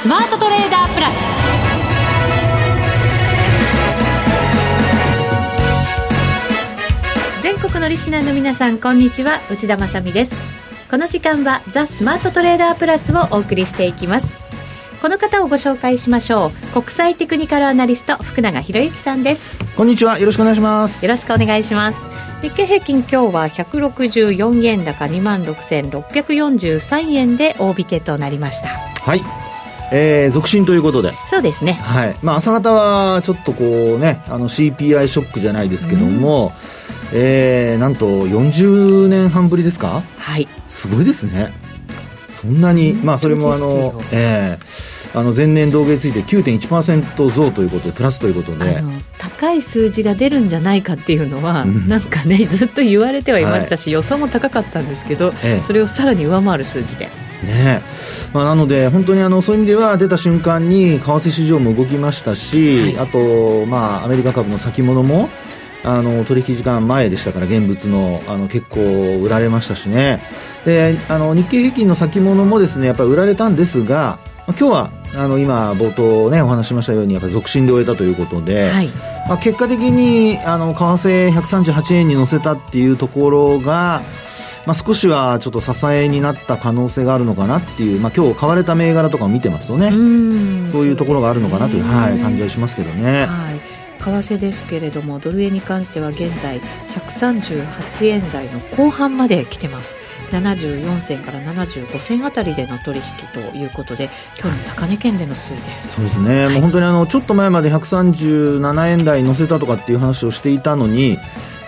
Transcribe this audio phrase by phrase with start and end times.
[0.00, 1.14] スマートトレーダープラス。
[7.42, 9.40] 全国のリスナーの皆さんこんにちは。
[9.50, 10.34] 内田まさです。
[10.88, 14.34] この時間はザ・スマートトレーダープラスをお送りしていきます。
[15.02, 16.80] この方をご紹介しましょう。
[16.80, 19.48] 国際テクニカルアナリスト福永博之さんです。
[19.76, 20.20] こんにちは。
[20.20, 21.04] よろしくお願いします。
[21.04, 21.98] よろしくお願いします。
[22.40, 28.68] 日経平均今日は164円高2万6643円で大引けとなりました。
[28.68, 29.47] はい
[29.92, 31.12] えー、続伸ということで。
[31.30, 31.72] そうですね。
[31.74, 32.16] はい。
[32.22, 33.64] まあ朝方はちょっとこ
[33.96, 36.52] うねあの CPI ショックじゃないですけども、
[37.12, 40.02] うん、えー、なんと40年半ぶりですか？
[40.18, 40.48] はい。
[40.68, 41.52] すごいですね。
[42.30, 48.82] そんなに、まあそれもあの、ええー、あの前年同月ついて9.1%増ということでプラスということで。
[49.18, 57.06] 高い数字が出るんじゃないかっていうのは、うん、なんかね ずっと言われてはいましたし、はい、予想も高かったんですけど、ええ、それをさらに上回る数字で。
[57.44, 57.82] ね
[58.32, 65.28] まあ、なので、本当にあのそういう意味では出た瞬間に為替市場も動きましたし、はい、あと、まあ、アメリカ株の先物も
[65.84, 68.80] あの取引時間前でしたから現物のあの結構
[69.20, 70.20] 売られましたしね。
[70.64, 78.88] であの日経平均の先物もですねやっぱり売られたんですが、まあ、今日はあの今冒頭ねお話しましたようにやっぱり続伸で終えたということで、はい、
[79.28, 84.02] まあ、結果的にあの為替138円に乗せたっていうところが
[84.68, 89.90] まあ、少しはちょっと支えになった可能性があるのかなっていう、まあ、今日買われた銘柄とかを見てますとね。
[90.70, 93.24] そういうところがあるのかなという、はい、感じはしますけどね。
[93.24, 93.78] はい。
[93.98, 99.96] 為替ですけれどもドル円に関しては現在138円台の後半まで来てます。
[100.32, 105.94] 74銭から75銭あたりでの取引ということで今日の高値圏での推移です。
[105.94, 111.14] そうですね、はい、もう本当にあのちょっと前まで137円台乗せたとかっていう話をしていたのに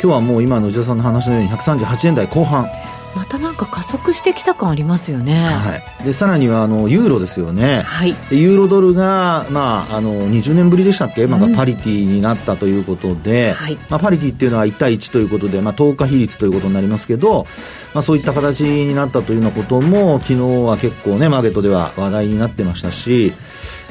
[0.03, 2.69] 今日はもう今の内田さんの話のように138円台後半
[3.15, 17.47] またなんか加速してきた感ありますよね、はい、でさらにはあのユーロですよね、はい、ユーロドルが、まあ、あの20年ぶりでしたっけ、まあ、パリティになったということで、うん、まあ、パリティっていうのは1対1ということで、まあ、10日比率ということになりますけど、
[17.95, 23.33] まあ、そういった形になったというようなことも昨日は結構ねマーケットでは話題になってましたし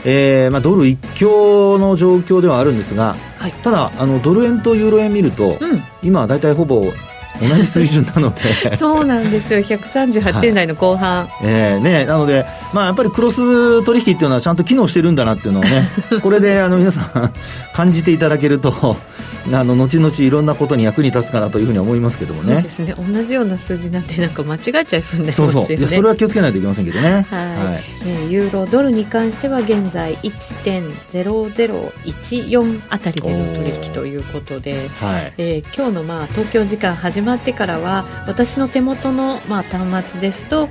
[0.06, 6.86] えーまあ、ドル一強の状況ではあるんですが、はい、ただあのドル円とユーロ円見ると、うん、今は大体ほぼ
[7.42, 8.78] 同じ水準なので。
[8.78, 9.60] そうなんですよ。
[9.60, 15.90] 138円台の後半、はい、えーね、なので、まあ、やっぱりクロス取引っていうのはちゃんと機能してるんだなっていうのをね
[16.22, 17.34] これであの皆さん
[17.74, 18.98] 感じていただけると
[19.54, 22.56] あの後々いろんなことに役に立つかなというふうに思いますけどもね。
[22.56, 22.94] そうですね。
[22.98, 25.54] 同じような数字なんてなんか間違えちゃいそうになりますよね。
[25.54, 25.90] そうそう。
[25.90, 27.10] それは気をつけないといけませんけどね。
[27.10, 27.80] はい、は
[28.28, 35.34] い、ユーロドルに関しては現在1.0014あたりでの取引ということで、はい。
[35.38, 40.70] えー、今日のまあ東京時間始まってからは私の手元のまあ端末ですと、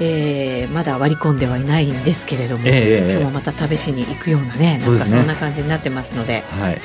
[0.00, 6.80] えー、まだ割り込んではいないんですけれども、えー、今日もまた試しに行くようなねなんかそんな感じになってますので、はい、はい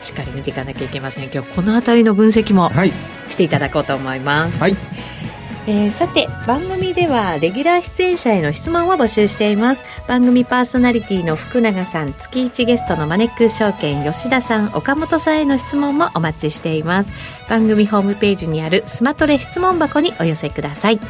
[0.00, 1.30] しっかり見ていかなきゃいけません。
[1.30, 2.70] 今日この辺りの分析も
[3.28, 4.76] していただこうと思います、はい、
[5.66, 9.84] えー、さて番組ではレギュラー出演者への質問を募集しています。
[10.08, 17.12] 番組パーソナリティの福永さん月1ゲストのマネックス証券吉田さん岡本さんへの質問もお待ちしています。
[17.48, 21.00] 番組ホームページにあるスマトレ質問箱にお寄せください。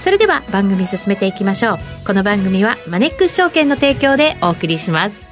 [0.00, 1.78] それでは番組進めていきましょう。
[2.06, 5.26] この番組はマネックス証券の提供でお送りします。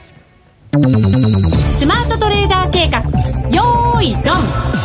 [0.71, 3.01] スマートトレーダー計画
[3.51, 4.78] よーいドン。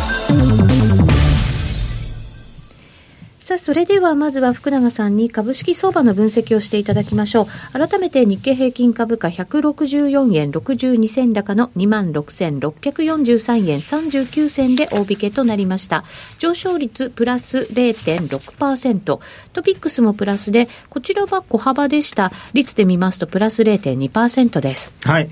[3.44, 7.78] さあ、それではまずは福永さんに株式相場の分析をしていただきましょう。
[7.78, 16.04] 改めて日経平均株価164円62銭高の26,643円39銭で大引けとなりました。
[16.38, 19.18] 上昇率プラス0.6%。
[19.52, 22.32] トピックスもプラスで、こちらは小幅でした。
[22.54, 24.94] 率で見ますとプラス0.2%です。
[25.02, 25.28] はい。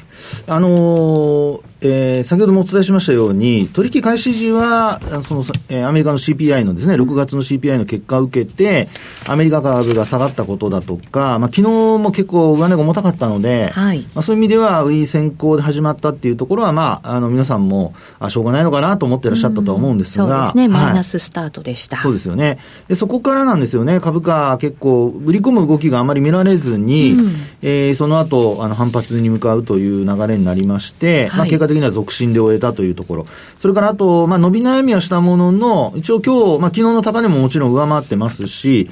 [0.46, 8.88] あのーえー、先ほどもお伝えしましたように、取引開始時は、その、えー、アメリカの CPI のですね、6月の CPI の結果を受けて、
[9.26, 22.58] アメリカ株が下がったことだとか、まあ、昨日も結構上値が重たかったので、はい、まあ、そういう意味では、ウィー先行で始まったっていうところは、まあ、あの、皆さんも、あ、しょうがないのかなと思ってらっしゃったとは思うんですが、そうですね、マイナススタートでした、そうですよね。
[22.88, 33.26] で、そこからなんですよね、株価結構、売り込む動きがあまり見られずに、うん、えー、その後、あの、反発に向かうという流れになりまして、はい、まあ、結果的には続伸で終えたというところ。
[33.58, 38.90] それからあと、まあ、伸び悩みはしたものの、一応今日、まあ、昨日の高値ももちろん上回ってますし、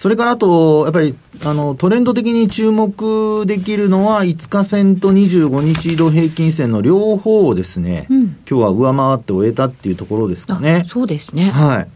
[0.00, 1.14] それからあと、やっぱり、
[1.44, 10.84] あの、トレンド的に注目できるのは、5日線と25日移動平均線の両方をですね、うん、今日は上回って終えたっていうところですかね。
[10.86, 11.50] そうですね。
[11.50, 11.88] はい。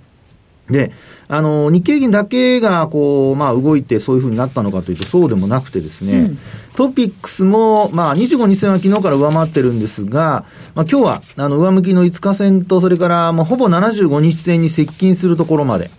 [0.71, 0.93] で、
[1.29, 6.39] あの、日経銀だけが、こう、まあ、動いてそういうふうになったのかというと、そうでもなくてですね、うん、
[6.77, 10.45] トピックスも、まあ、25日線は昨日から上回ってるんですが、
[10.75, 15.91] まあ、今日は、あの、上向きの5日線と、それから、もうほぼ75日線に接近するところまで、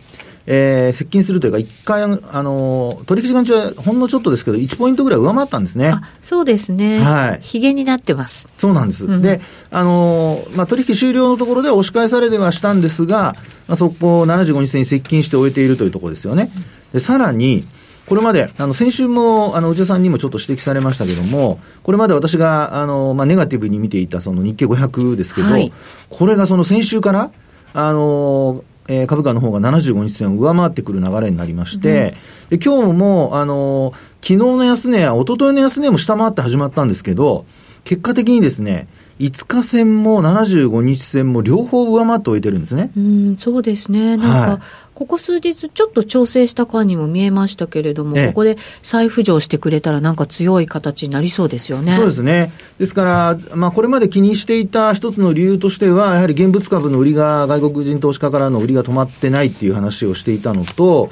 [0.47, 2.07] えー、接近するというか、一回、あ
[2.44, 5.95] の、取引時間中はほんのちょっとですけど、1ポイントぐらい上回ったんですね。
[6.21, 7.00] そうですね。
[7.00, 7.39] はい。
[7.42, 8.47] ヒゲになってます。
[8.57, 9.06] そうなんです。
[9.06, 13.36] うん、で、あの、まあ、取引終了のところで押し返されてはしたんですが、
[13.68, 16.51] まあ、そこを75日線に接近して終えているというところですよね。
[16.94, 17.68] で、さらに、
[18.06, 25.74] これまで、あの、先週も、あの、内田さんにもちょっと指摘されましたけども、これまで私が、あの、まあ、ネガティブに見ていた、その日経500ですけど、はい、
[26.09, 27.31] これがその先週から、
[27.74, 32.16] あの、えー、株価の方が75日線を上回ってくる流れになりまして、
[32.52, 37.46] うん、で今日も、あのー、昨日の安値や一昨日の安値も下回って始まったんですけど、
[37.84, 38.88] 結果的にですね、
[39.20, 42.92] 5日線も75日線も両方上回っておいてるんですね。
[42.98, 44.18] うん、そうですね。
[44.18, 51.94] なんか、ここ数日ちょっと調整した感にも見えましたけれども、ここで再浮上してくれたらなんか強い形になりそうですよね。
[51.94, 52.52] そうですね。
[52.78, 61.10] ですから、まあこれまで気にしていた一つの理由としては、やはり現物株の売りが、外国人投資家からの売りが止まってないっていう話をしていたのと、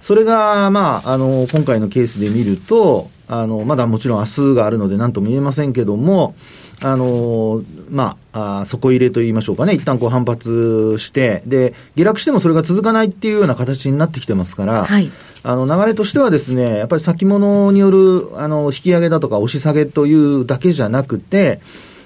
[0.00, 6.34] それが、まあ、あの、今回のケースで見ると、あの、まだもちろん明日があるので何とも言えませんけども、
[6.84, 15.10] あのまあ、あ底入れと言いましょうかね、一旦こう反発して、で、下落してもそれが続かないっていうような形になってきてますから、はい、
[15.42, 21.60] あの、流れとしてはですね、やっぱり先物による、あの、引き上げだとか押し下げというだけじゃなくて、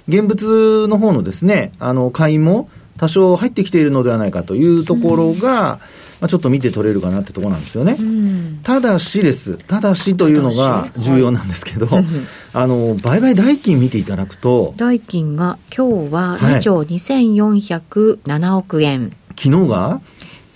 [0.08, 2.68] 現物の方のですね、あの、買いも
[2.98, 7.96] 多少入ってきているのではないかというところが、うんまあ、ちょっと見て取れるかなってところなんですよね。
[8.62, 9.58] ただしです。
[9.66, 12.04] ただしというのが重要なんですけど、はい、
[12.54, 14.74] あの、売買代金見ていただくと。
[14.76, 19.00] 代金が今日は2兆2407億円。
[19.00, 20.00] はい、昨日が？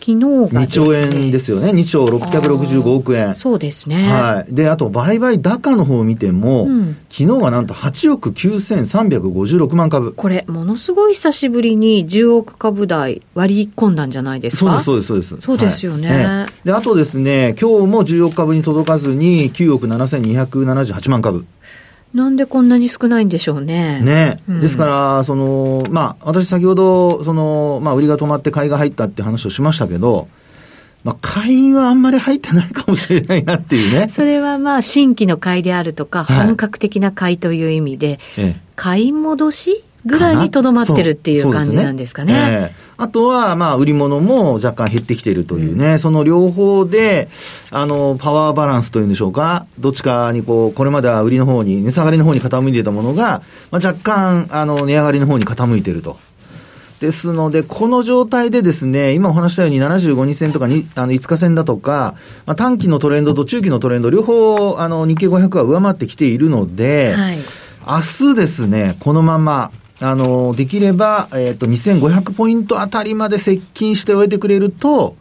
[0.01, 0.17] 昨日
[0.53, 1.71] が、ね、2兆円ですよね。
[1.71, 3.37] 2兆665億円。
[3.37, 4.11] そうですね。
[4.11, 4.55] はい。
[4.55, 10.15] で、あと、売買高の方を見ても、うん、昨日がなんと8億9356万株。
[10.15, 14.81] これ、ものすごい久しぶりに10億株台割り込んだんじゃないですか？
[14.81, 15.47] そうです、そうです、そうです。
[15.47, 21.45] そうですよね、はい、で、あとですね、今日も10億株に届かずに9億7278万株。
[22.15, 24.01] なんでこんなに少ないんでしょうね。
[24.01, 24.41] ね。
[24.49, 30.29] うん、ですから、その、まあ、私先ほど、その、まあ、売りが止まって買いが入ったって話をしましたけど、
[31.05, 34.09] まあ、買いはあんまり入ってないかもしれないなっていうね。
[34.09, 42.33] それはまあ、新規の買いであるとか、本格的な買いという意味で、はい、買い戻しぐらいにとどまってるっていう感じなんですかね。
[42.33, 42.49] ね。
[42.51, 47.29] えー、あとは、まあ、売り物も若干減ってきているというね、うん、その両方で、
[47.71, 56.19] あの、パワーバランスというんでしょうか、どっちかにこう、これまでは売りの方に、値下がりの方に傾いていたものが、まあ、若干、あの、値上がりの方に傾いていると。
[57.01, 62.15] ですので、この状態でですね、今お話したように75日線とかにあの5日線だとか、
[62.45, 67.39] まあ、短期のトレンドと中期のトレンド、両方、あの、日経500は上回ってきているので、はい、
[67.87, 75.17] 明日ですね、このまま、あの、できれば、えっ、ー、と、2500ポイントあたりまで接近して終えてくれると、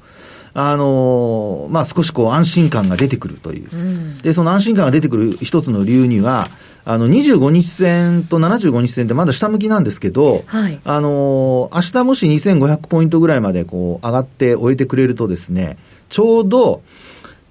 [0.54, 6.48] あのまあ、少しこう安心感が出てくるという、うん、でその安心感が出てくる一つの理由には、
[6.86, 15.78] あの25日線と75日線ってまだ下向きなんですけど、はい、あの明日もし2500ポイントぐらいまでこう上がって終えてくれるとですね、
[16.10, 16.82] ちょうど、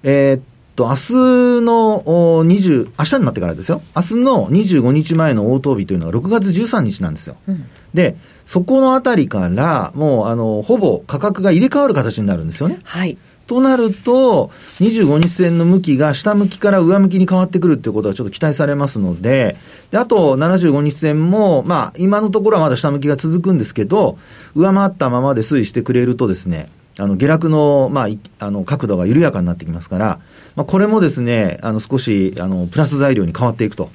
[0.03, 0.41] えー、っ
[0.79, 1.13] と、明日
[1.61, 2.03] の
[2.45, 3.81] 20、明日になってからですよ。
[3.93, 7.35] 明日の25日前の応答日というのが6月13日なんですよ。
[7.49, 12.79] うん、で、そこのあたりから、もう、あの、ほぼ価格が入れ替わる形になるんですよね。
[12.85, 13.17] はい。
[13.45, 19.57] となると、25日線の向きが下向きから上向きに変わってくるっていうことはちょっと期待されますので、
[19.91, 24.19] であと75日線も、まあ、今のところはまだ下向きが続くんですけど、
[24.53, 30.19] 上回ったままで推移してくれるとですね、あの、下落の、まあ、あの、角度が緩やかになってきますから、
[30.55, 33.89] まあ、これもですね、あの、少し、あの、プラス材料に変わっていくと、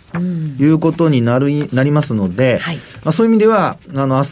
[0.58, 4.24] いうことになる、なりますので、はい、まあ、そういう意味では、あの、明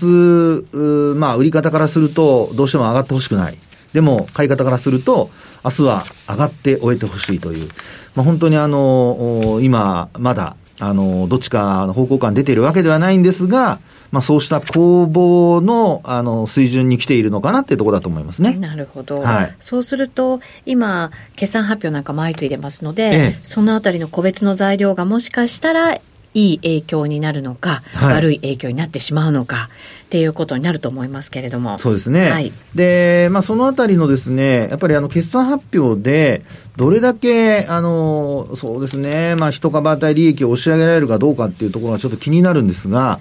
[1.12, 3.58] 日、まあ、売り方からすると、どうしても上がってほしくない。
[3.92, 5.30] でも、買い方からすると、
[5.64, 7.68] 明日は上がって終えてほしいという、
[8.14, 13.78] まあ、本当にあの、今、まだ、あの、どっちかの方向感出ているわけではないんですが、
[14.12, 18.52] まあ、そうした攻防のあの水準に来ているのかなっていうところだと思いますね。
[18.52, 19.22] なるほど。
[19.22, 25.98] はい、そうすると、今、決算発表なんかも相次いでますので、ええ、そのあたりの個別の材料がもしかしたら、
[26.34, 29.68] いい影響になるのか、はい、悪い影響になってしまうのか
[30.06, 31.78] っていうことになると思いますけれども。
[31.78, 32.30] そうですね。
[32.30, 36.42] はい、で、まあ、そのあたりのですね、やっぱりあの、決算発表で、
[36.76, 43.20] どれだけ、あの、そうですね、まあ、一株当たり利益を押し上げられるかどうかっていうところがちょっと気になるんですが、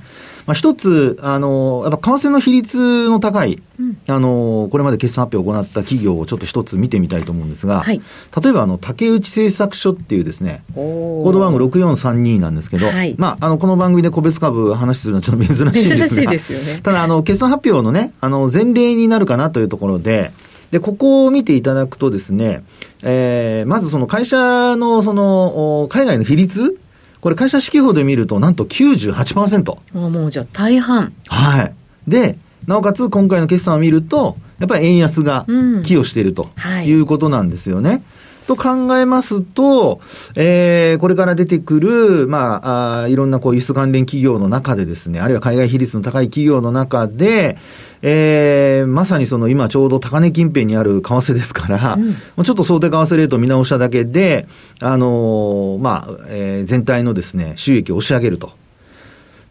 [0.52, 8.02] まあ、まあ、一つ、あの、やっぱ為替の比率の高い、うん、あの、これまで決算発表を行った企業をちょっと一つ見てみたいと思うんですが、はい、
[8.44, 16.82] 例えば、あの、竹内製作所っていうですね、コード番号6432なんですけど、はい、まあ、あの、この番組で個別株話するのはちょっと珍しいですが、珍しいですよね。
[16.84, 20.32] ただ、あの、決算発表のね、あの、前例になるかなというところで、
[20.72, 22.64] で、ここを見ていただくとですね、
[23.04, 26.78] えー、まずその会社のその、海外の比率
[27.22, 29.78] これ会社指揮法で見ると、なんと98%。
[29.94, 31.14] あもうじゃあ大半。
[31.28, 31.74] はい。
[32.08, 32.38] で、
[32.68, 35.46] なおかつ今回の決算を見ると、やっぱり円安が
[35.84, 36.50] 寄与していると
[36.86, 37.90] いうことなんですよね。
[37.90, 38.04] うんはい
[38.48, 40.02] と考えますと、
[40.36, 47.58] えー、これから出てくる、まあ、あいろんなこう輸出関連企業の中でですね、あるいは海外比率の高い企業の中で、
[48.02, 52.00] えー、まさにその今ちょうど高値近辺にある為替ですから、う
[52.42, 54.48] ん、ちょっと想定為替レートを見直しただけで、
[54.80, 58.54] あのー、まあ、えー、全体のですね、収益を押し上げると。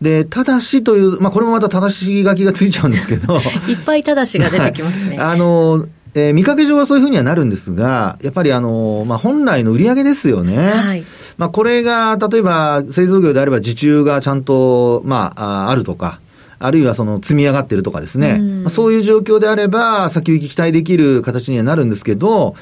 [0.00, 3.36] で、ただしという、まあ、これもまた正し書きがついちゃうんですけど。
[3.68, 5.18] いっぱいただしが出てきますね。
[5.20, 10.56] あのー、えー、見かけ上はそういうふうにはなるんですが、やっぱりあのー、まあ、本来の売り上げですよね。
[10.70, 11.04] はい。
[11.38, 16.20] まあ、これが、例えば、製造業であれば受注がちゃんと、まあ、あるとか、
[16.58, 22.54] あるいはその積み上がってるとかですね、うん、そういう状況であれば、先行き期待できる形にはなるんですけど、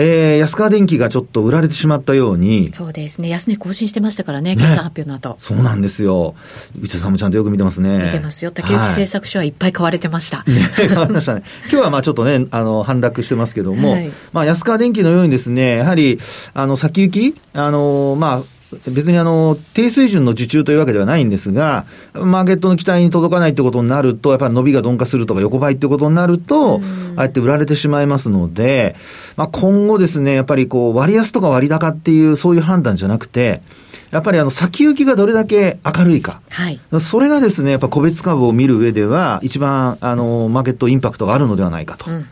[0.00, 2.72] えー、安川電機がちょっと売られてしまったように。
[2.72, 3.28] そうですね。
[3.28, 5.36] 安値更新してましたからね、決算発表の後。
[5.40, 6.36] そうなんですよ。
[6.80, 8.04] 内田さんもちゃんとよく見てますね。
[8.04, 8.52] 見てますよ。
[8.52, 10.44] 竹内製作所はいっぱい買われてました。
[10.46, 11.42] ね、買われましたね。
[11.68, 16.20] 今日はまあちょっとね、あの、反落してますけども、はい、まあ安川電機のようにですね、やはり、
[16.54, 26.80] あの、先行き、あの、まあ、別にあの、低水準の受注というわけではないんですが、マーケットの期待に届かないってことになると、やっぱり伸びが鈍化するとか横ばいってことになると、
[27.16, 28.96] ああやって売られてしまいますので、
[29.36, 33.62] まあ、今後ですね、やっぱりこう、割安とか割高っていうそういう判断じゃなくて、
[34.10, 36.40] やっぱりあの先行きがどれだけ明るいか。
[36.50, 36.80] はい。
[37.00, 42.10] それがですね、やっぱ個別株を見る上では、一番あの、マーケットインパクトがあるのではないかと。
[42.10, 42.26] うん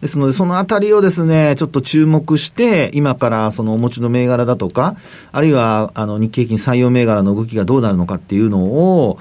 [0.00, 4.96] ですので、そのあたりをですね、ちょっと注目して、今からそのお持ちの銘柄だとか、
[5.30, 9.18] あるいは、あの、日経平均採用銘柄の動きがどうなるのかっていうのを、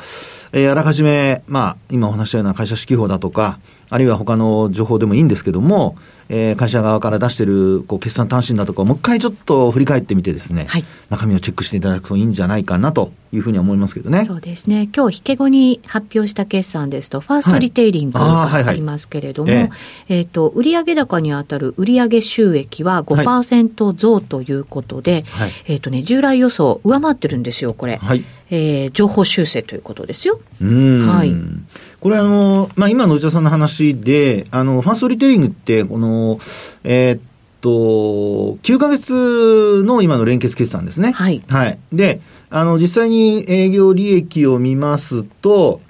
[0.52, 5.96] えー、あらかじめ、まあ、今お話したような会社指揮法だとか、あるいは他の情報でもいいんですけども、
[6.30, 14.26] えー、会社側から出しているこう決算単身だとか、もう一回ちょっと振り返ってみてですね、はい、中身をチェックしていただくといいんじゃないかなというふうに思いますけどね。
[14.26, 14.90] そうですね。
[14.96, 19.72] 今日引け後に発表した決算ですと、ファーストリテイリングがありますけれども、はいはい、
[20.10, 27.98] えっ、ー、と、売上高にあたる売上収益は5%増ということで、はい、えっ、ー、とね、従来予想上回ってるんですよ、これ。
[27.98, 28.24] はい。
[28.52, 30.40] えー、情報修正ということですよ。
[30.62, 31.08] うん。
[31.08, 31.34] はい。
[32.00, 36.40] これあの、まあ、今の内田さんの話で、あの、ファーストリテイリングって、この、
[36.84, 37.22] えー、っ
[37.62, 37.70] と、
[38.64, 41.12] 9ヶ月の今の連結決算ですね。
[41.12, 41.44] はい。
[41.48, 41.80] はい。
[41.94, 45.82] で、あの、実際に営業利益を見ますと、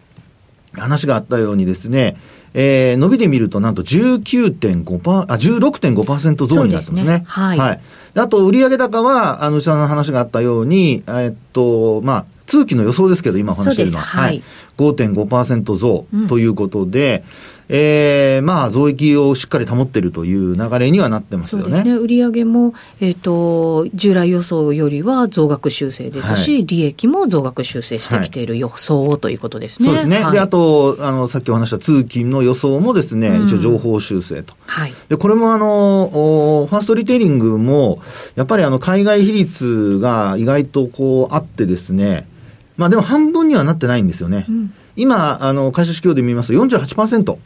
[0.73, 2.17] 話があったようにですね、
[2.53, 7.01] えー、伸びで見るとなんと19.5%、あ、16.5%増になってますね。
[7.01, 7.57] すねはい。
[7.57, 7.81] はい。
[8.15, 14.03] あと、売上高は、あの、内田さんの話があったように、えー、っと、まあ、通期の予想ですけど、今お話しているのは。
[14.03, 14.43] はい、はい。
[14.79, 17.23] 5.5%増ということで、
[17.69, 21.63] うん、えー、まあ、増益をしっかり保っているという流れにはなってますよね。
[21.65, 21.95] そうですね。
[21.95, 29.87] 売上も、えっ、ー、と、従来予想よりは増額修正ですし、はい、利益も増額修正してきている予想をということですね。
[29.87, 30.23] そうですね。
[30.23, 34.55] はい、で、あと、あの、さっきお話した通勤の予想もですね、うん、一応情報修正と。
[34.65, 34.93] はい。
[35.09, 38.01] で、これもあの、ファーストリテイリングも、
[38.35, 42.25] やっぱりあの、海外比率が意外とこうあってですね、
[42.79, 44.45] まあでも半分にはなってないんですよね。
[44.47, 47.37] うん、今、あの、会社指標で見ますと48%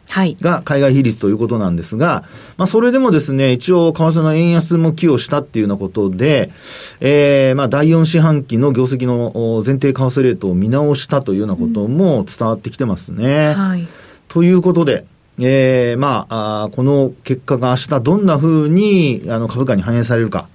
[0.41, 6.51] が海外比率ということなんですが、はい、まあそれでもですね、一応為替の円安も寄与したっていうようなことで、
[6.99, 13.55] えー、まあ第4四半期の業績の前提為替レートを見直したというようなことも伝わってきてますね。
[13.57, 13.87] うんはい、
[14.27, 15.05] ということで、
[15.39, 20.47] えー、まああ、この結果が明日どんなふうにあの株価に反映されるか。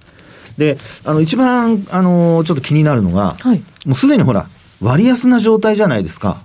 [0.57, 4.49] で、あの、一番、あの、ちょっと気になるのが、はい、もうすでにほら、
[4.81, 6.41] 割安な状態じゃないですか。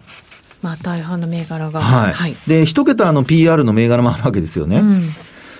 [0.63, 1.81] まあ、大半の銘柄が。
[1.81, 2.13] はい。
[2.13, 4.79] はい、で、一桁の PR の銘柄もあるわけですよね。
[4.79, 5.11] うん、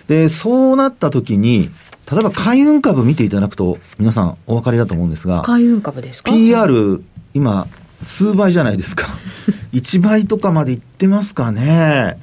[0.09, 1.71] で、そうなった時に、
[2.11, 5.43] 例えば海運株見ていただくと、皆さんお分かりだと思うんですが。
[5.43, 7.03] 海運株ですか ?PR、
[7.35, 7.67] 今、
[8.03, 9.07] 数倍じゃないですか。
[9.73, 12.17] 1倍とかまでいってますかね。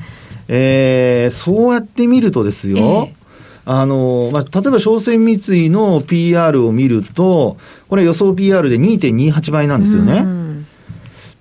[0.47, 3.20] えー、そうやって見るとですよ、えー
[3.65, 7.57] あの、まあ、例えば商船三井の PR を見ると、
[7.89, 10.65] これ予想 PR で2.28倍なんですよね。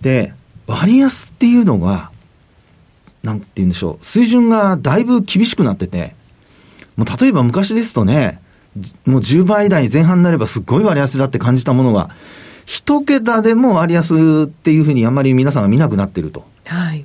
[0.01, 0.35] で、
[0.67, 2.11] 割安っていうのが、
[3.23, 6.15] なんて言うんでしょう、水準がだいぶ厳しくなってて、
[6.97, 8.41] もう例えば昔ですとね、
[9.07, 12.11] もう10倍台前半になればすっごい割安だって感じたものが、
[12.67, 16.45] 一桁でも割安っていうふうにあんまり皆さんが見なくなってると。
[16.67, 17.05] はい。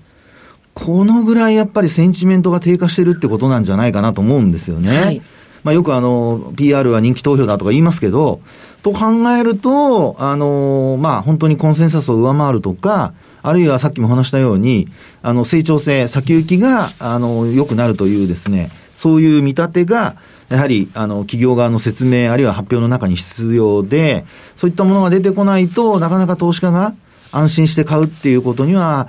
[0.76, 4.98] このぐらいやっぱりセンチメントが低下してるってことなんじゃないかなと思うんですよね。
[5.00, 5.22] はい。
[5.64, 8.42] まあよくあの、PR は人気投票だとか言いますけど、
[8.84, 14.88] と考えると、あの、まあ本当にコンセンサスを上回るとか、あるいはさっきも話したように、
[15.24, 20.18] あの、成長性、先行きが、あの、良くなるというですね、そういう見立てが、
[20.50, 26.94] やはり、あの、企業側の説明、あるいは発表の中に必要で、そういったものが出てこないとなかなか投資家が
[27.32, 29.08] 安心して買うっていうことには、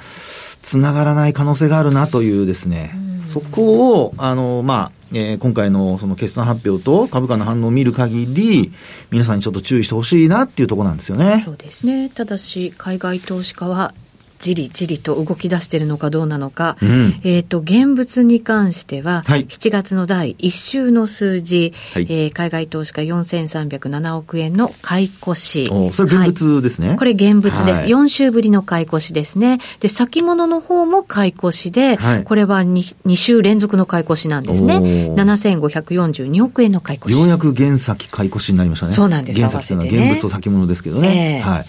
[0.67, 2.93] つながらない可能性があるなというですね、
[3.25, 8.73] そこを、あの、まあ、えー、今回のその決算発表と株価の反応を見る限り、
[9.13, 11.41] 皆さんにちょっと注意してほしいなっていうところなんですよね。
[11.45, 12.09] そうですね。
[12.09, 13.95] ただし、海外投資家は
[14.39, 25.67] じりじりと動き出しているのかどうなのか、うん、えっ、と、現物に関しては、はい、7月の第1週の数字、はい、えー、海外投資家4307億円の買い越し。
[25.93, 27.91] それ現物ですね、はい、これ現物です、はい。
[27.91, 29.59] 4週ぶりの買い越しですね。
[29.81, 34.77] で、先物の方も買い越しで、はい、これは 2, 2週連続の買い越しなんですね。
[34.77, 37.19] 7542億円の買い越し。
[37.19, 38.93] ようやく現先買い越しになりましたね。
[38.93, 39.43] そうなんです。
[39.43, 41.41] 現先というのは現物と先物ですけどね。
[41.43, 41.67] えー、はい。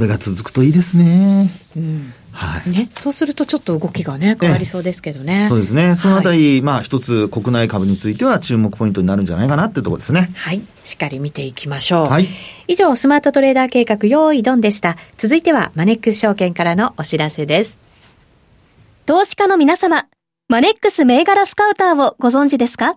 [0.00, 1.50] これが続くといいですね。
[1.76, 5.48] うんはい、ね、そうするとちょっと動きがね、変わりそうですけどね。
[5.50, 5.96] そうですね。
[5.98, 10.30] そのあたり、はい、まあ一つ国内株については注目ポイントになるんじゃないかなってところですね。
[10.36, 10.62] はい。
[10.82, 12.06] しっかり見ていきましょう。
[12.06, 12.28] はい。
[12.66, 14.96] 以上、スマートトレーダー計画用意ドンでした。
[15.18, 17.78] 続いては、マネックス証券からのお知らせです。
[19.04, 20.06] 投資家の皆様、
[20.48, 22.96] マネックス銘柄スカウターをご存知ですか？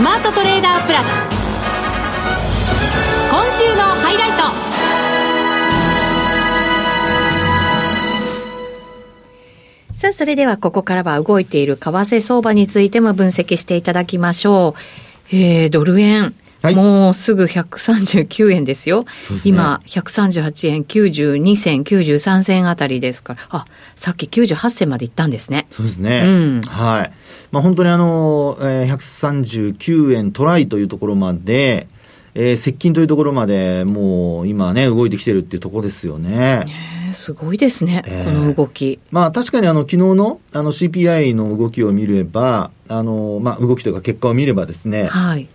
[0.00, 1.06] スマートトレーダープラス
[3.30, 4.30] 今週のハイライ
[9.92, 14.74] トさあ、それではここからは動いている為替相場についても分析していただきましょ
[15.30, 15.36] う。
[15.36, 16.34] えー、ドル円。
[16.62, 19.06] はい、もうすぐ139円ですよ。
[19.22, 25.66] すね、今、138円92銭、93銭あたりですから、あ、さっき98銭まで行ったんですね。
[25.70, 26.22] そうですね。
[26.24, 26.60] うん。
[26.62, 27.12] はい。
[27.50, 31.88] まあ本当にあの、えー、139円トライというところまで、
[32.34, 36.64] えー、接近というところまでもう今ね、動いてきてるっていうところですよね。
[36.66, 39.00] ねすごいですね、えー、この動き。
[39.10, 45.48] まあ確かにあの昨日のあの CPI の動きを見れば、あの、まあ動きというか結果を見ればですね、はい。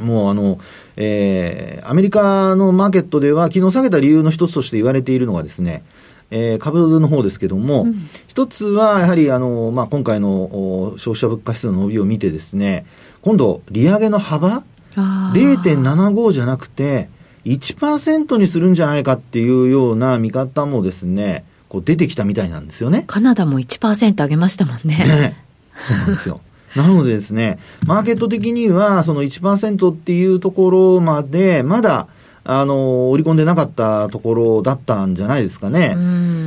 [0.00, 0.58] もうあの、
[0.96, 5.84] えー、アメリカのマーケットでは、昨日下げた理由の一つとして言われているのがですね、
[6.30, 7.94] えー、株の方ですけども、うん、
[8.26, 12.86] 一つはやはりあの、まあ、今回の消費者物価指数の伸びを見てですね、
[13.22, 14.64] 今度、利上げの幅、
[14.96, 17.08] 0.75じゃなくて、
[17.44, 23.04] 1%にするんじゃないかっていうような見方もですね、こう出てきたみたいなんですよね。
[23.06, 24.96] カナダも1%上げましたもんね。
[24.96, 26.40] ねそうなんですよ。
[26.74, 32.08] なのでですね、マーケット的にはその1%っていうところまで、まだ、
[32.46, 35.96] あの、織り込んでなかったところだったんじゃないですかね。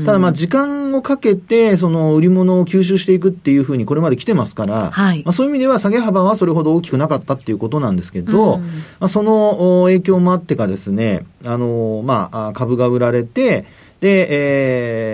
[0.06, 8.60] ただまあ時間をかけて、その売り物を吸収していくっていうふうにこれまで来てますから、はい、まあそういう意味では下げ幅はそれほど大きくなかったっていうことなんですけど、
[9.00, 13.66] まあその影響もあってかですね、あの、まあ株が売られて、
[14.00, 14.28] で、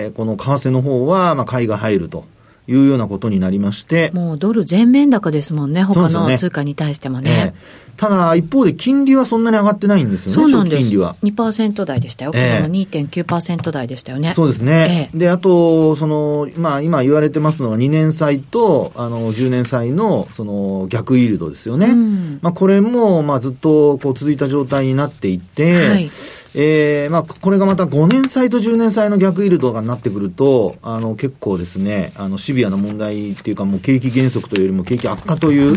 [0.04, 2.26] えー、この為替の方は、まあ買いが入ると。
[2.66, 4.10] いうようなことになりまして。
[4.14, 7.30] もうドル全面高ですもんね、他の通貨に対してもね。
[7.30, 11.16] ねえー、ただ、一方で金利はそんなに上がってないんですよね、そうなんです金利は。
[11.22, 14.32] 2%台でしたよ、えー、2.9%台でしたよね。
[14.34, 15.10] そうですね。
[15.12, 21.88] えー、で、あと、その、まあ、今言われてますのは、2年債と、あの、10年債の、その、逆イールドですよね。
[21.88, 26.10] うん、まあ、これも、まあ、ずっと、こう、続いた状態になっていて、はい
[26.56, 35.76] えー、まあ、これがまた5年債と10年債の逆イールドがなってくると、あの、結構ですね、あの、シビアな問題っていうか、もう景気減速というよりも景気悪化という、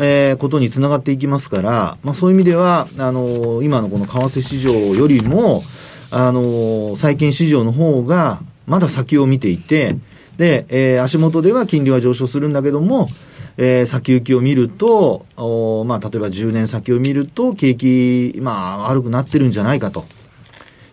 [0.00, 5.62] えー、ことにつながっていきますから、まあ、そういう意味では、あの、今のこの為替市場よりも、
[6.10, 9.96] あの、債券市場の方が、まだ先を見ていて、
[10.36, 13.06] で、えー、足元では金利は上昇するんだけども、
[13.56, 20.04] えー、先行きを見ると、おまあ、例えば10年先を見ると、景気、まあ、悪くなってるんじゃないかと。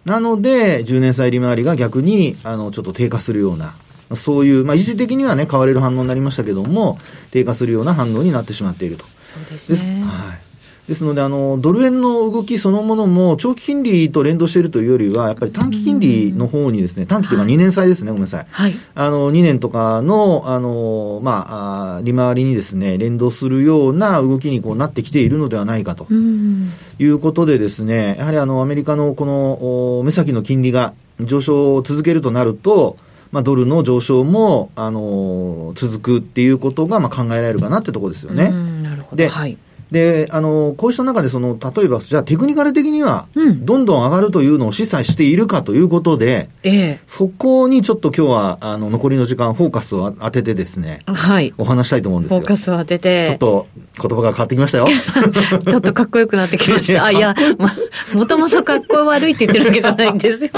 [0.06, 3.76] なので、10年債利回りが逆に、あの、ちょっと低下するような、
[4.15, 6.98] そういう、まあ、一時的にはね、買われる反応になりましたけども、
[7.32, 9.06] 低下するような反応になってしまっていると。
[9.06, 10.04] そうですね。
[10.04, 10.49] はい。
[10.89, 18.47] ですので、あの、ドル円の動きそのものも、長期金利と連動しているというよりは、やっぱり短期金利の方にですね、短期というか2年債ですね、ごめんなさい。
[18.49, 18.73] はい。
[18.95, 26.08] あの、2年とかの、あの、まあ、利回りにですね、連動するような動きにこうなってきているのではないかと。
[26.12, 32.97] いうことでですね、やはりあの、アメリカのこの、目先の金利が上昇を続けるとなると、
[33.32, 38.49] まあ、ドルの上昇も、あの続くっていうことが、まあ、考えられるかなってところですよね。
[38.82, 39.17] なるほど。
[39.17, 39.56] で、はい。
[39.91, 43.28] で、あの、こうした中で、その、例えば、じゃあテクニカル的には、
[43.62, 51.54] どんどん上がるというのを示唆しているかということで、ええ、そこにちょっと今日は、あの、残りの時間、フォーカスを当ててですね、はい。
[51.58, 52.38] お話したいと思うんですよ。
[52.38, 53.28] フォーカスを当てて。
[53.30, 53.67] ちょっと、
[53.99, 54.88] 言葉が変わってきましたよ。
[55.67, 57.06] ちょっとかっこよくなってきました。
[57.06, 57.71] あ、いや、ま、
[58.13, 60.52] もともとかっこ悪いって言ってるわけじゃないんですよ。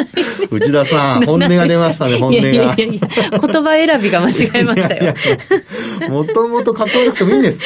[0.50, 2.40] 内田さん、本音が出ましたね、本音が。
[2.40, 5.14] いやいやいや言葉選びが間違えましたよ。
[6.08, 7.60] もともとかっこ悪くてもいいんです。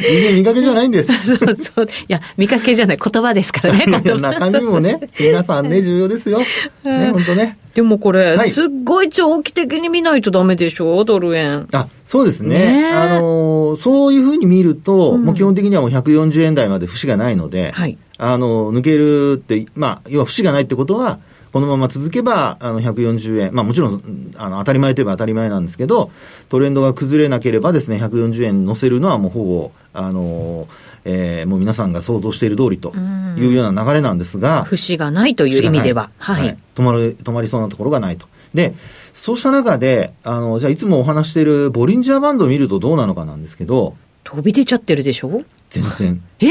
[0.00, 1.12] 人間見かけじゃないんです。
[1.36, 1.86] そうそう。
[1.86, 3.86] いや、見かけじゃない、言葉ですからね。
[3.88, 6.40] 中身もね、皆さんね、重要ですよ。
[6.84, 7.58] ね、本当ね。
[7.74, 11.68] でもこれ、はい、すっごい長期的に見ないとダメでしょ、ドル円。
[11.72, 12.82] あ、そうですね。
[12.82, 21.18] ねあの、そういうふうに見ると、うん、もう基本的にはもう140円台まで節がないので、はい、あの、抜けるって、まあ、要は節がないってことは、
[21.52, 26.10] このまま続けば、あの、140円、まあもちろん、あの、当たり前といえば当たり前なんですけど、
[26.48, 30.66] トレンドが崩れなければですね、140円乗せるのはもうほぼ、あの、
[31.04, 32.94] えー、もう皆さんが想像している通りと
[33.36, 38.26] いうような流れなんですが、節がないという意味では、はい、はい、止まる、止まりそうなところがないと。
[38.54, 38.74] で、
[39.12, 45.42] そうした中で、あの、じゃあいつもお話しているボリンジャーバンドを見るとどうなのかなんですけど、飛び出ちゃってるでしょ？
[45.70, 46.22] 全然。
[46.40, 46.46] え？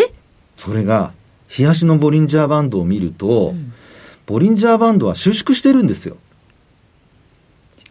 [0.58, 1.12] それが、
[1.58, 3.71] 冷やしのボリンジャーバンドを見ると、うん
[4.32, 6.16] ボリンジャーバンドは収縮してるんですよ。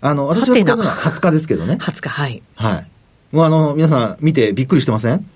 [0.01, 1.75] あの、私が使ったのは20日ですけどね。
[1.75, 2.43] 20日、はい。
[2.55, 2.87] はい。
[3.37, 5.29] もうあの、皆さん見てびっくりしてません？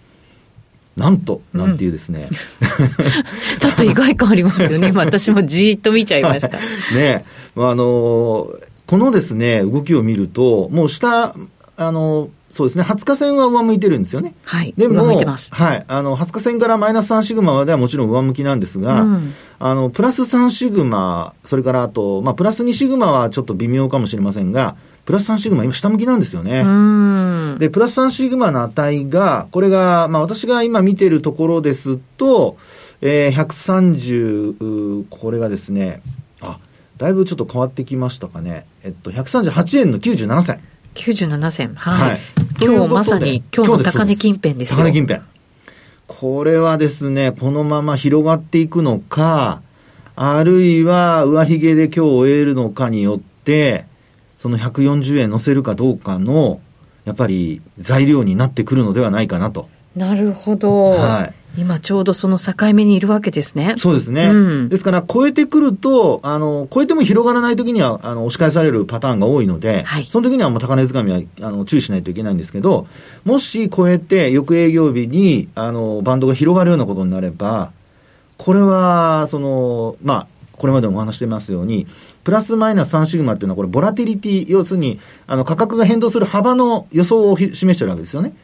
[0.96, 2.26] なんと、なんていうですね。
[2.26, 2.88] うん、
[3.60, 4.92] ちょっと意外感ありますよね。
[4.94, 6.58] 私もじーっと見ちゃいました。
[6.96, 8.48] ねあの、
[8.86, 11.34] このですね、動きを見ると、もう下、
[11.76, 14.36] あの、そうですね、20日線は上向いてるんですよね。
[14.44, 14.72] はい。
[14.76, 14.94] でも、
[15.56, 15.84] はい。
[15.88, 27.58] あの、20日線からマイナス3シグマまではもちろん上向きなんですが、うん、あの、プラス3シグマ、それからあと、まあ、プラス2シグマはちょっと微妙かもしれませんが、プラス3シグマ、今下向きなんですよね。
[27.58, 32.56] で、プラス3シグマの値が、これが、まあ、私が今見てるところですと、
[33.00, 36.02] えー、130、これがですね、
[36.40, 36.58] あ、
[36.98, 38.64] だいぶちょっと変わってきましたかね。
[38.84, 40.60] えっと、138円の97銭。
[40.94, 41.74] 97銭。
[41.74, 42.10] はい。
[42.10, 42.20] はい、
[42.60, 44.78] 今日まさに、今日の高値近辺ですよ。
[44.78, 45.20] 高値近辺。
[46.06, 49.62] これはですね、このまま広がっていくのか、
[50.16, 53.86] あるいは上髭で今日終えるのかによって、
[54.38, 56.60] その140円乗せるかどうかの、
[57.04, 59.68] やっぱり材料になってくるのではないかなと。
[59.96, 60.90] なるほど。
[60.90, 61.34] はい。
[61.56, 63.74] 今ちょうどその境目にいるわけですね。
[63.78, 64.26] そうですね。
[64.26, 72.86] うん、ですから、超えてくると、あの、超えても広がらないときには、あの、押し返されるパターンが多いので、はい、その時にはもう高値掴みは、あの、注意しないといけないんですけど、
[73.24, 77.70] もし超えて、翌営業日に、あの、バンドが広がるようなことになれば、
[78.38, 81.86] これは、その、まあ、これまでもお話してますように、
[82.24, 88.34] プラスマイナス3シグマっていうのは、これ、ボラティリティ、要するに、あの、価格が変動する幅の予想を示してるわけですよね。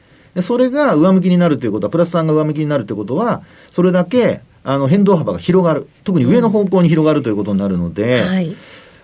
[0.43, 8.55] それが上向きになるということは、プラス3が上向きになるということは、それだけ、あの変動幅が広がる、特に上の方向に広がるということになるので、はい、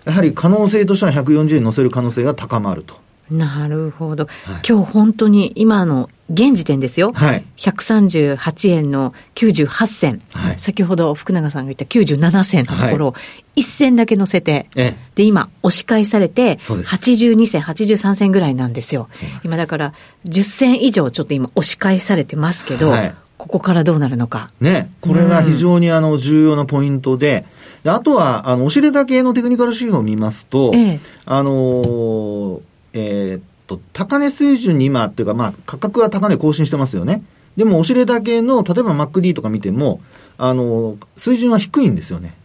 [0.05, 2.95] やはり可能性としては140円乗せる可能性が高まると。
[3.29, 13.07] なるほど、はい、今日本当に今の現時点ですよ、はい、138円の98銭、はい、先ほど福永さんが言った97銭のところ。
[13.09, 13.15] を
[13.57, 14.69] 1銭だけ乗せて、
[15.15, 19.09] で今、押し返されて、82銭、83銭ぐらいなんですよ、
[19.43, 19.93] 今だから
[20.25, 22.93] 10銭以上、ちょっと今、押し返されてますけど、
[23.37, 24.51] ここからどうなるのか。
[24.61, 27.45] ね、これが非常にあの重要なポイントで、
[27.83, 32.61] であとは、あの、おしれだけのテクニカル指標を見ますと、ええ、あのー
[32.93, 37.23] えー、っと、高値水準に今っていうか、まあ、価格は高値更新してますよね。
[37.55, 39.99] でも、おしれだけの、例えば MacD とか見ても、
[40.37, 42.35] あの、水準は低いんですよね。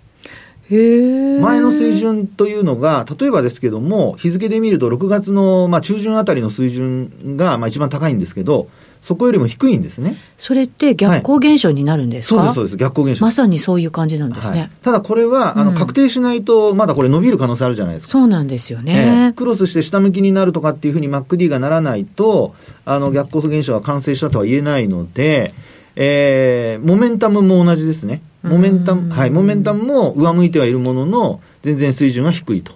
[0.72, 8.68] 前の水準というのが、例えばですけども、日付で見ると6月の、まあ、中旬あたりの水準が、まあ、一番高いんですけど、
[9.02, 10.16] そこよりも低いんですね。
[10.38, 13.24] それって逆行現象になるんですか、はい、そうです、そうです、逆行現象。
[13.26, 14.61] まさにそういう感じなんですね。
[14.61, 18.12] はい、ただこれは、あの、確定しないと、まだこれ伸びる可能性あるじゃないですか。
[18.12, 22.54] そうなんですよね、えー、クロスして下向きになるとかっていうふうに MacD がならないと、
[22.85, 25.52] あの、逆行現象が完成したとは言えないので、
[25.96, 28.22] えー、モメンタムも同じですね。
[28.42, 32.72] モメンタム、はい、モメンタムも上向いてはいるものの、全然水準は低いと。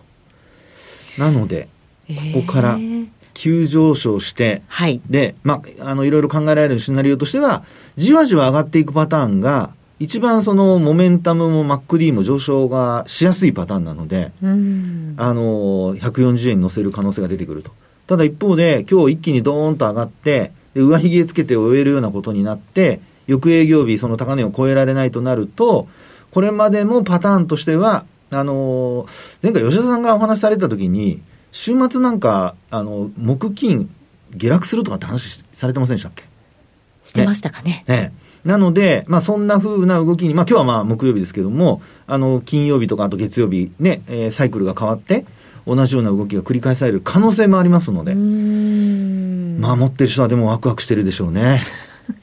[1.19, 1.69] なので、
[2.33, 2.79] ここから、
[3.35, 7.65] 急上昇して、はい、で、まあ、あの、いろいろ考えられるシナリオとしては、
[7.97, 17.71] じわじわ上がっていくパターンが、一番そのモメンタムも MacD も上昇がしやすいパターンなので、あの、140円に乗せる可能性が出てくると。
[18.07, 25.89] ただ一方で、今日一気にドーンと上がって、で上髭つけて終えるようなことになって、翌営業日、その高値を超えられないとなると、
[26.31, 29.07] これまでもパターンとしては、あの
[29.43, 33.89] 前回吉田さんがお話しされたときに、週末なんか、あの、木金、
[34.35, 36.25] 下落するとかって話されてませんでしたっけ？
[37.05, 37.85] してましたかね。
[37.87, 38.13] ねね
[38.45, 45.25] なので、まあ、そんな風な動きに、まあ、今日はまあ、木曜日ですけども、あの、金曜日とか、あと月曜日ね、えー、サイクルが変わって、
[45.67, 51.61] 同じような動きが繰り返される可能性もありますので、まあ、持ってる人はでもワクワクしてるでしょうね。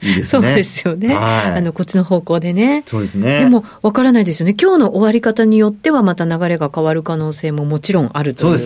[0.02, 0.24] いいですね。
[0.24, 1.14] そうですよね。
[1.14, 2.84] はい、あの、こっちの方向でね。
[2.86, 3.40] そうですね。
[3.40, 4.54] でも、わからないですよね。
[4.60, 8.60] 今日の終わり方によっては、また流れが変わる可能性ももちろんあるという、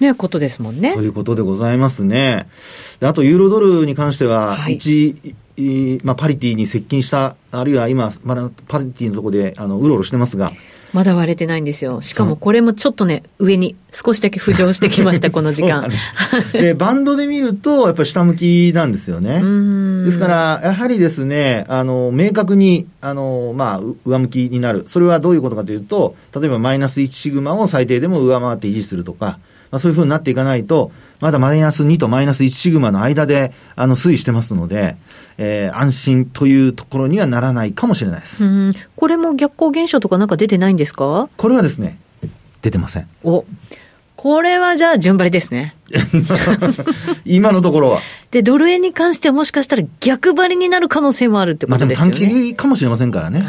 [0.00, 0.94] ね、ことですもんね。
[0.94, 2.48] ということでございますね。
[3.00, 10.52] あと、ユーロドルに関しては、はい、1、まあ、パリティに接近した、あるいは今、まだパリティのところで、あの、うろうろしてますが、
[10.92, 12.00] まだ割れてないんですよ。
[12.00, 15.88] しかもこれもちょっとね、上に少しだけ浮上してきました、 この時間。
[16.52, 19.34] で、バンドで見ると、やっぱり下向きなんですよね。
[20.04, 24.84] ですから、やはりですね、あの、明確に、あの、まあ、上向きになる。
[24.88, 29.38] それはどういうことかというと、例えばマイナス1シグマを最低でも上回って維持するとか、
[29.70, 34.96] まあ、そういうふうになっていかないと、まだマイナス2とマイナス1シグマの間で、あの、推移してますので、
[35.38, 38.44] えー、安心というところにはならないかもしれないです。
[38.96, 41.28] これも逆行現象とかなんか出てないんですか？
[41.36, 41.98] これはですね、
[42.62, 43.08] 出てません。
[43.24, 43.44] お
[44.16, 45.74] これはじゃあ順張りですね。
[47.24, 48.00] 今のところは。
[48.30, 52.10] で、ドル円に関してはもしかしたら逆張りになる可能性もあるってことですよね。
[52.10, 53.44] まあでも短期かもしれませんからね。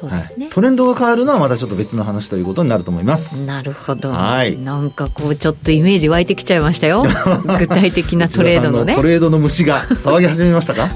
[0.00, 3.46] そうですね、はい、トレンドが変わるのはまたちょっと別の話ということになると思います。
[3.46, 7.04] なるほど、はい、なんかこうちょっとイメージ湧いてきちゃいましたよ。
[7.58, 8.94] 具体的なトレードのね。
[8.94, 10.88] トレードの虫が騒ぎ始めましたか？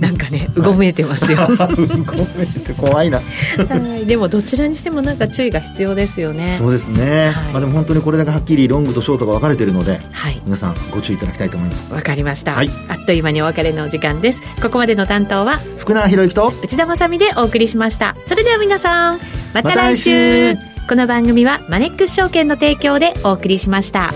[0.00, 3.18] なんかねうごめいてますよ、はい、うごめいて怖いな。
[3.18, 4.06] はい。
[4.06, 6.56] でもどちらにしてもなんか注意が必要ですよね。
[6.58, 11.94] そうですね、はい、まあでも本当にこれだけはっきりロングとショートが分かれているので、はい、皆さんご注意いただきたいと思います。
[11.94, 14.42] わかりました、はい、あっという間にお別れのお時間です。
[14.60, 19.20] ここまでの担当は福永博之と内田まさでお送りしましたそれでは皆さん
[19.52, 20.54] また来週,、
[20.88, 24.10] この番組はマネックス証券の提供でお送りしました。